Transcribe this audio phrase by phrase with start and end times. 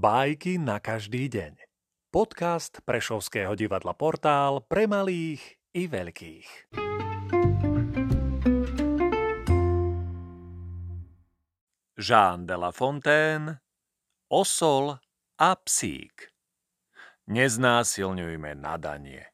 [0.00, 1.60] Bajky na každý deň.
[2.08, 6.72] Podcast Prešovského divadla Portál pre malých i veľkých.
[12.00, 13.60] Jean de la Fontaine
[14.32, 14.96] Osol
[15.36, 16.32] a psík
[17.28, 19.28] Neznásilňujme nadanie.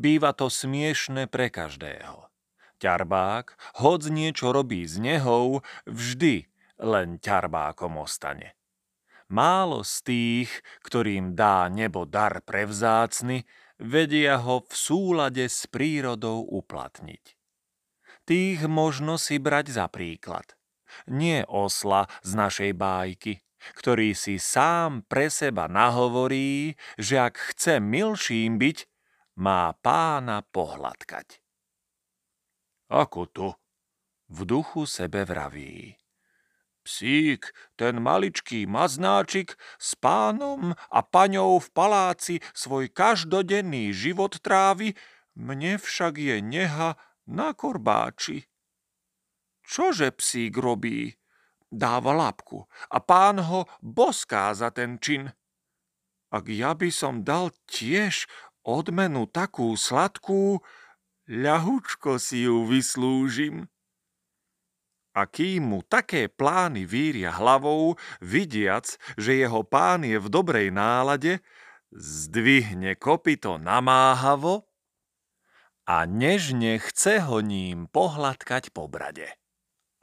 [0.00, 2.32] Býva to smiešne pre každého.
[2.80, 3.52] Ťarbák,
[3.84, 6.48] hoď niečo robí z nehou, vždy
[6.80, 8.56] len ťarbákom ostane.
[9.26, 10.50] Málo z tých,
[10.86, 13.42] ktorým dá nebo dar prevzácny,
[13.82, 17.34] vedia ho v súlade s prírodou uplatniť.
[18.26, 20.54] Tých možno si brať za príklad.
[21.10, 23.42] Nie osla z našej bájky,
[23.74, 28.78] ktorý si sám pre seba nahovorí, že ak chce milším byť,
[29.42, 31.42] má pána pohľadkať.
[32.94, 33.48] Ako to?
[34.30, 36.05] V duchu sebe vraví.
[36.86, 44.94] Psík, ten maličký maznáčik, s pánom a paňou v paláci svoj každodenný život trávi,
[45.34, 46.94] mne však je neha
[47.26, 48.46] na korbáči.
[49.66, 51.18] Čože psík robí?
[51.66, 55.34] Dáva lapku a pán ho boská za ten čin.
[56.30, 58.30] Ak ja by som dal tiež
[58.62, 60.62] odmenu takú sladkú,
[61.26, 63.66] ľahučko si ju vyslúžim
[65.16, 71.40] a kým mu také plány víria hlavou, vidiac, že jeho pán je v dobrej nálade,
[71.96, 74.68] zdvihne kopito namáhavo
[75.88, 79.32] a nežne chce ho ním pohľadkať po brade.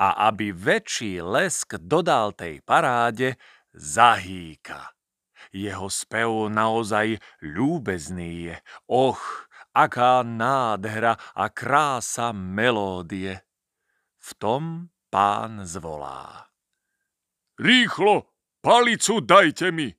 [0.02, 3.38] A aby väčší lesk dodal tej paráde,
[3.70, 4.90] zahýka.
[5.54, 8.58] Jeho spev naozaj ľúbezný je.
[8.90, 9.22] Och,
[9.78, 13.46] aká nádhra a krása melódie.
[14.18, 16.50] V tom pán zvolá.
[17.62, 18.34] Rýchlo,
[18.66, 19.94] palicu dajte mi!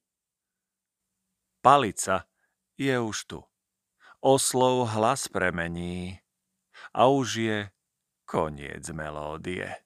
[1.63, 2.27] Palica
[2.75, 3.39] je už tu.
[4.19, 6.19] Oslov hlas premení
[6.91, 7.71] a už je
[8.27, 9.84] koniec melódie.